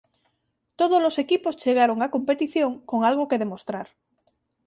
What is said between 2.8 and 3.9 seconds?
con algo que demostrar.